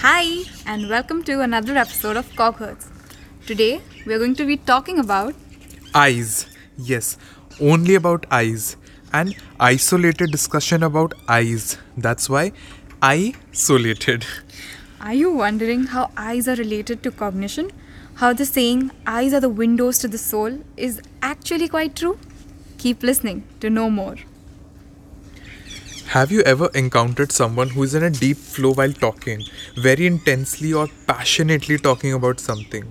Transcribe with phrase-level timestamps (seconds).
[0.00, 2.86] Hi, and welcome to another episode of Cog-Hz.
[3.46, 5.34] Today, we're going to be talking about
[5.92, 6.46] Eyes.
[6.76, 7.18] Yes,
[7.60, 8.76] only about eyes.
[9.12, 11.78] An isolated discussion about eyes.
[11.96, 12.52] That's why
[13.02, 14.24] isolated.
[15.00, 17.72] Are you wondering how eyes are related to cognition?
[18.14, 22.20] How the saying, eyes are the windows to the soul, is actually quite true?
[22.78, 24.14] Keep listening to know more.
[26.12, 29.44] Have you ever encountered someone who is in a deep flow while talking,
[29.76, 32.90] very intensely or passionately talking about something?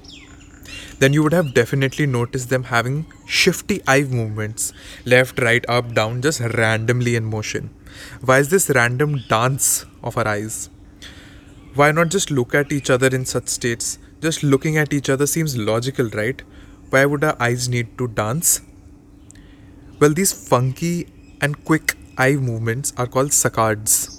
[1.00, 4.72] Then you would have definitely noticed them having shifty eye movements,
[5.04, 7.72] left, right, up, down, just randomly in motion.
[8.24, 10.70] Why is this random dance of our eyes?
[11.74, 13.98] Why not just look at each other in such states?
[14.22, 16.40] Just looking at each other seems logical, right?
[16.92, 18.62] Why would our eyes need to dance?
[20.00, 21.08] Well, these funky
[21.42, 24.18] and quick eye movements are called saccades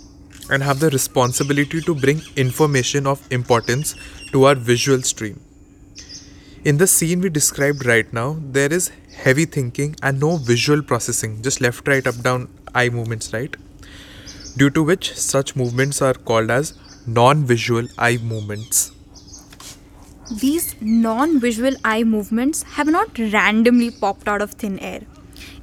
[0.50, 3.94] and have the responsibility to bring information of importance
[4.32, 5.40] to our visual stream.
[6.64, 11.42] In the scene we described right now, there is heavy thinking and no visual processing,
[11.42, 13.56] just left, right, up, down eye movements, right?
[14.56, 16.74] Due to which such movements are called as
[17.06, 18.92] non visual eye movements.
[20.30, 25.02] These non visual eye movements have not randomly popped out of thin air.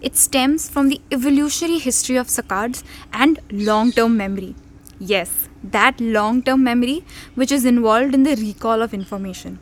[0.07, 4.53] It stems from the evolutionary history of saccades and long term memory.
[4.99, 7.03] Yes, that long term memory
[7.33, 9.57] which is involved in the recall of information.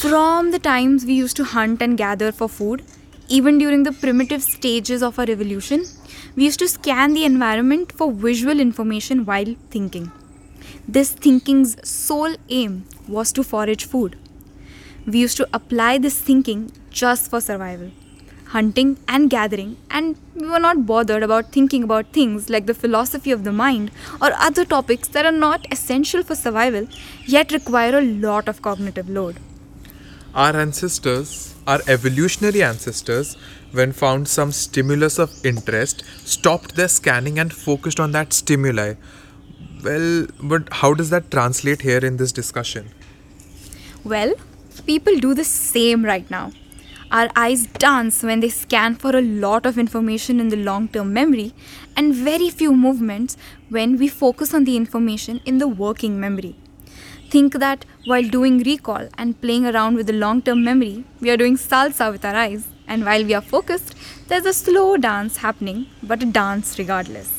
[0.00, 2.82] From the times we used to hunt and gather for food,
[3.28, 5.84] even during the primitive stages of our evolution,
[6.34, 10.10] we used to scan the environment for visual information while thinking.
[10.88, 14.18] This thinking's sole aim was to forage food.
[15.06, 17.92] We used to apply this thinking just for survival,
[18.48, 23.30] hunting and gathering, and we were not bothered about thinking about things like the philosophy
[23.30, 26.86] of the mind or other topics that are not essential for survival
[27.24, 29.38] yet require a lot of cognitive load.
[30.34, 33.36] Our ancestors, our evolutionary ancestors,
[33.72, 38.94] when found some stimulus of interest, stopped their scanning and focused on that stimuli.
[39.82, 42.90] Well, but how does that translate here in this discussion?
[44.04, 44.34] Well,
[44.86, 46.52] people do the same right now.
[47.10, 51.12] Our eyes dance when they scan for a lot of information in the long term
[51.12, 51.54] memory,
[51.96, 53.36] and very few movements
[53.68, 56.56] when we focus on the information in the working memory.
[57.30, 61.36] Think that while doing recall and playing around with the long term memory, we are
[61.36, 63.94] doing salsa with our eyes, and while we are focused,
[64.26, 67.32] there's a slow dance happening, but a dance regardless.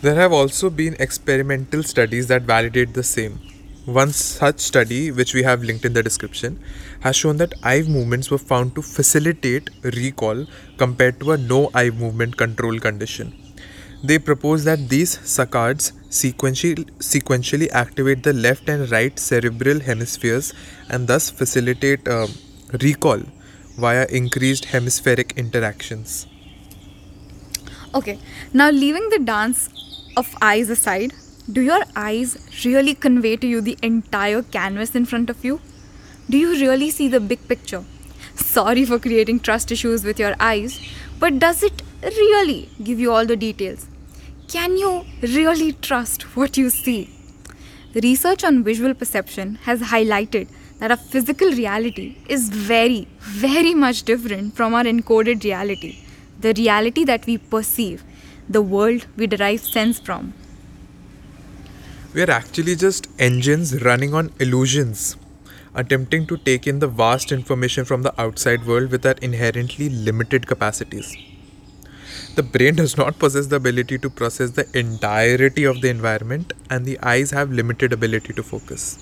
[0.00, 3.38] There have also been experimental studies that validate the same.
[3.84, 6.60] One such study, which we have linked in the description,
[7.00, 10.46] has shown that eye movements were found to facilitate recall
[10.78, 13.34] compared to a no eye movement control condition.
[14.04, 20.52] They propose that these saccades sequentially, sequentially activate the left and right cerebral hemispheres
[20.88, 22.28] and thus facilitate uh,
[22.80, 23.20] recall
[23.76, 26.28] via increased hemispheric interactions.
[27.94, 28.18] Okay,
[28.52, 29.68] now leaving the dance
[30.16, 31.12] of eyes aside,
[31.50, 35.60] do your eyes really convey to you the entire canvas in front of you?
[36.30, 37.84] Do you really see the big picture?
[38.36, 40.80] Sorry for creating trust issues with your eyes,
[41.18, 43.88] but does it really give you all the details?
[44.46, 47.10] Can you really trust what you see?
[47.94, 50.48] Research on visual perception has highlighted
[50.78, 56.04] that our physical reality is very, very much different from our encoded reality,
[56.38, 58.04] the reality that we perceive,
[58.48, 60.34] the world we derive sense from.
[62.14, 65.16] We are actually just engines running on illusions,
[65.74, 70.46] attempting to take in the vast information from the outside world with our inherently limited
[70.46, 71.16] capacities.
[72.34, 76.84] The brain does not possess the ability to process the entirety of the environment, and
[76.84, 78.98] the eyes have limited ability to focus.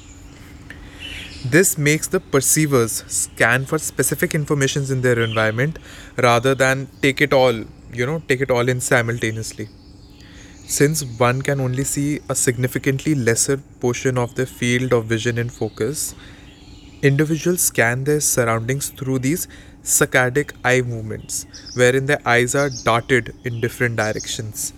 [1.44, 5.80] This makes the perceivers scan for specific informations in their environment
[6.16, 9.68] rather than take it all, you know, take it all in simultaneously.
[10.70, 15.48] Since one can only see a significantly lesser portion of the field of vision in
[15.48, 16.14] focus,
[17.02, 19.48] individuals scan their surroundings through these
[19.82, 21.44] saccadic eye movements,
[21.74, 24.72] wherein their eyes are darted in different directions.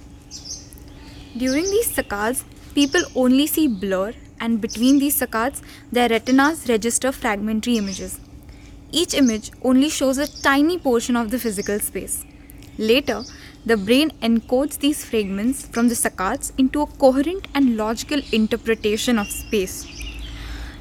[1.37, 2.43] During these saccades,
[2.75, 5.61] people only see blur, and between these saccades,
[5.93, 8.19] their retinas register fragmentary images.
[8.91, 12.25] Each image only shows a tiny portion of the physical space.
[12.79, 13.23] Later,
[13.67, 19.31] the brain encodes these fragments from the saccades into a coherent and logical interpretation of
[19.31, 19.87] space.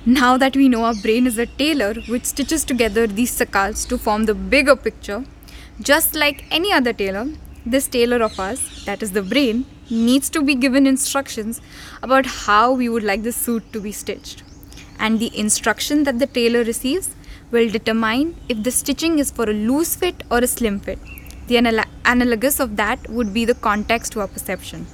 [0.06, 3.98] Now that we know our brain is a tailor which stitches together these saccades to
[3.98, 5.26] form the bigger picture,
[5.80, 7.28] just like any other tailor,
[7.66, 11.62] this tailor of ours, that is the brain, needs to be given instructions
[12.02, 14.44] about how we would like the suit to be stitched.
[14.98, 17.16] And the instruction that the tailor receives
[17.52, 21.00] will determine if the stitching is for a loose fit or a slim fit.
[21.52, 24.88] The anal- analogous of that would be the context to our perception.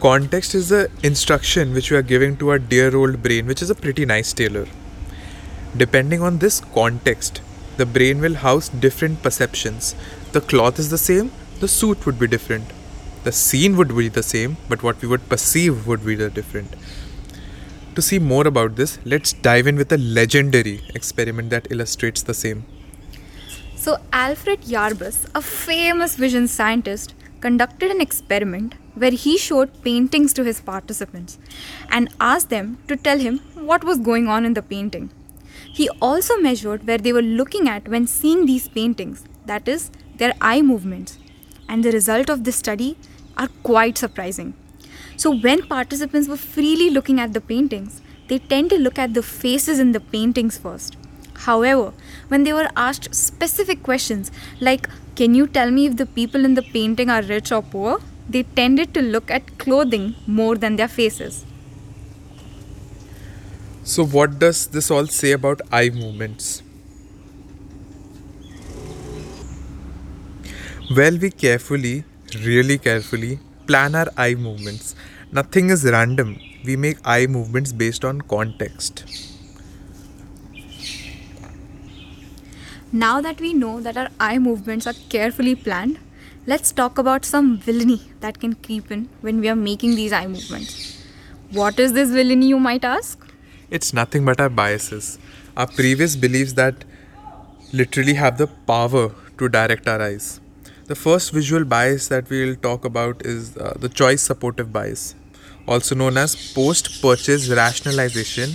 [0.00, 3.70] Context is the instruction which we are giving to our dear old brain, which is
[3.70, 4.66] a pretty nice tailor.
[5.76, 7.40] Depending on this context,
[7.76, 9.94] the brain will house different perceptions.
[10.32, 11.30] The cloth is the same,
[11.60, 12.72] the suit would be different.
[13.22, 16.74] The scene would be the same, but what we would perceive would be the different.
[17.94, 22.34] To see more about this, let's dive in with a legendary experiment that illustrates the
[22.34, 22.64] same.
[23.80, 30.42] So, Alfred Yarbus, a famous vision scientist, conducted an experiment where he showed paintings to
[30.42, 31.38] his participants
[31.88, 35.10] and asked them to tell him what was going on in the painting.
[35.72, 40.34] He also measured where they were looking at when seeing these paintings, that is, their
[40.40, 41.16] eye movements.
[41.68, 42.96] And the result of this study
[43.36, 44.54] are quite surprising.
[45.16, 49.22] So, when participants were freely looking at the paintings, they tend to look at the
[49.22, 50.97] faces in the paintings first.
[51.46, 51.92] However,
[52.28, 54.30] when they were asked specific questions
[54.60, 58.00] like, Can you tell me if the people in the painting are rich or poor?
[58.28, 61.44] they tended to look at clothing more than their faces.
[63.84, 66.62] So, what does this all say about eye movements?
[70.96, 72.04] Well, we carefully,
[72.44, 74.94] really carefully, plan our eye movements.
[75.32, 76.38] Nothing is random.
[76.64, 79.04] We make eye movements based on context.
[82.92, 85.98] Now that we know that our eye movements are carefully planned,
[86.46, 90.26] let's talk about some villainy that can creep in when we are making these eye
[90.26, 90.98] movements.
[91.50, 93.22] What is this villainy, you might ask?
[93.70, 95.18] It's nothing but our biases,
[95.54, 96.86] our previous beliefs that
[97.74, 100.40] literally have the power to direct our eyes.
[100.86, 105.14] The first visual bias that we'll talk about is uh, the choice supportive bias,
[105.66, 108.54] also known as post purchase rationalization,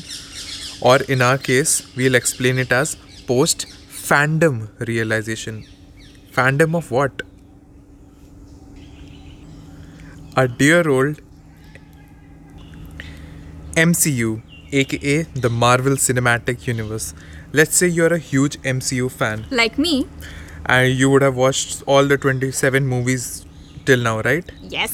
[0.82, 2.96] or in our case, we'll explain it as
[3.28, 3.68] post
[4.14, 4.56] fandom
[4.88, 5.66] realization.
[6.38, 7.22] Fandom of what?
[10.36, 11.22] A dear old
[13.76, 15.16] MCU, aka
[15.46, 17.14] the Marvel Cinematic Universe.
[17.54, 20.08] Let's say you're a huge MCU fan Like me?
[20.66, 23.46] and you would have watched all the 27 movies
[23.86, 24.52] till now, right?
[24.62, 24.94] Yes.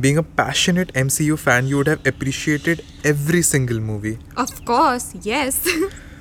[0.00, 4.18] Being a passionate MCU fan, you would have appreciated every single movie.
[4.36, 5.66] Of course, yes.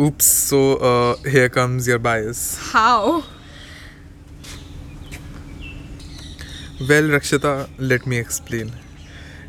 [0.00, 2.58] Oops, so uh, here comes your bias.
[2.72, 3.24] How?
[6.80, 8.72] Well, Rakshita, let me explain.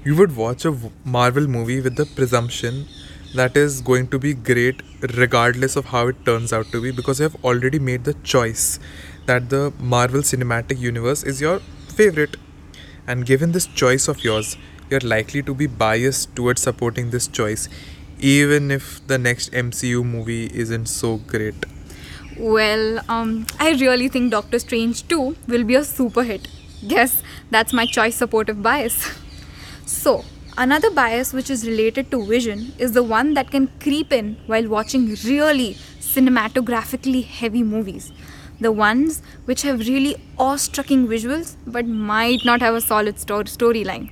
[0.04, 2.88] You would watch a Marvel movie with the presumption
[3.34, 4.84] that is going to be great
[5.18, 8.80] regardless of how it turns out to be because you have already made the choice
[9.26, 12.38] that the Marvel Cinematic Universe is your favorite.
[13.08, 14.58] And given this choice of yours,
[14.90, 17.70] you're likely to be biased towards supporting this choice,
[18.24, 21.66] even if the next MCU movie isn't so great.
[22.38, 26.48] Well, um, I really think Doctor Strange 2 will be a super hit.
[26.88, 27.22] Guess
[27.52, 28.98] that's my choice supportive bias.
[29.86, 30.24] So,
[30.58, 34.68] another bias which is related to vision is the one that can creep in while
[34.70, 38.14] watching really cinematographically heavy movies.
[38.62, 44.10] The ones which have really awe-striking visuals but might not have a solid sto- storyline.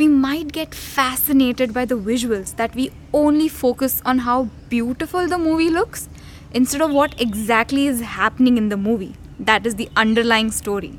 [0.00, 5.36] We might get fascinated by the visuals that we only focus on how beautiful the
[5.36, 6.08] movie looks
[6.52, 9.16] instead of what exactly is happening in the movie.
[9.38, 10.98] That is the underlying story.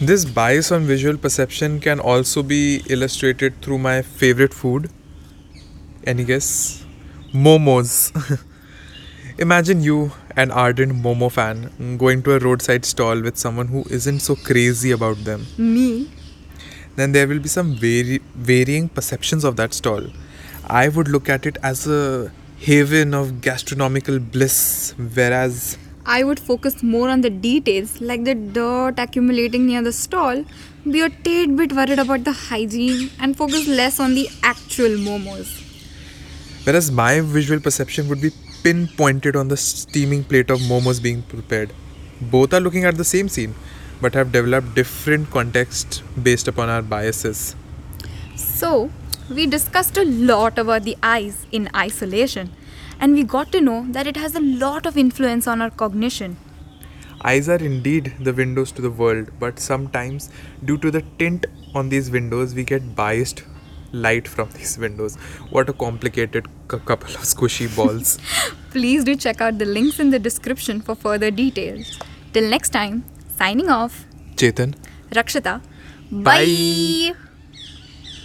[0.00, 4.88] This bias on visual perception can also be illustrated through my favorite food.
[6.04, 6.84] Any guess?
[7.34, 8.12] Momos.
[9.38, 14.20] Imagine you, an ardent Momo fan, going to a roadside stall with someone who isn't
[14.20, 15.46] so crazy about them.
[15.56, 16.08] Me?
[16.98, 20.06] Then there will be some vari- varying perceptions of that stall.
[20.66, 26.82] I would look at it as a haven of gastronomical bliss, whereas I would focus
[26.82, 30.44] more on the details like the dirt accumulating near the stall,
[30.90, 35.54] be a tad bit worried about the hygiene, and focus less on the actual momos.
[36.64, 38.32] Whereas my visual perception would be
[38.64, 41.72] pinpointed on the steaming plate of momos being prepared.
[42.20, 43.54] Both are looking at the same scene,
[44.00, 47.54] but have developed different contexts based upon our biases.
[48.36, 48.90] So,
[49.30, 52.50] we discussed a lot about the eyes in isolation,
[53.00, 56.36] and we got to know that it has a lot of influence on our cognition.
[57.22, 60.30] Eyes are indeed the windows to the world, but sometimes,
[60.64, 63.42] due to the tint on these windows, we get biased
[63.92, 65.16] light from these windows.
[65.50, 68.18] What a complicated c- couple of squishy balls.
[68.70, 71.98] Please do check out the links in the description for further details.
[72.32, 73.04] Till next time,
[73.38, 74.04] signing off
[74.38, 74.74] Chetan.
[75.12, 75.60] Rakshita.
[76.12, 76.46] Bye